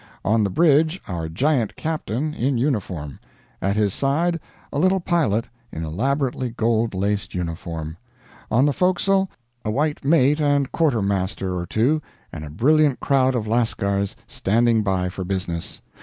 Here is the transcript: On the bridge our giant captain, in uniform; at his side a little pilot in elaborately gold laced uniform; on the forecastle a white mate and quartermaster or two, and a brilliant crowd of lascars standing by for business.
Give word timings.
On 0.25 0.43
the 0.43 0.49
bridge 0.49 0.99
our 1.07 1.29
giant 1.29 1.75
captain, 1.75 2.33
in 2.33 2.57
uniform; 2.57 3.19
at 3.61 3.75
his 3.75 3.93
side 3.93 4.39
a 4.73 4.79
little 4.79 4.99
pilot 4.99 5.45
in 5.71 5.83
elaborately 5.85 6.49
gold 6.49 6.95
laced 6.95 7.35
uniform; 7.35 7.97
on 8.49 8.65
the 8.65 8.73
forecastle 8.73 9.29
a 9.63 9.69
white 9.69 10.03
mate 10.03 10.39
and 10.41 10.71
quartermaster 10.71 11.55
or 11.55 11.67
two, 11.67 12.01
and 12.33 12.43
a 12.43 12.49
brilliant 12.49 12.99
crowd 12.99 13.35
of 13.35 13.45
lascars 13.45 14.15
standing 14.27 14.81
by 14.81 15.07
for 15.07 15.23
business. 15.23 15.83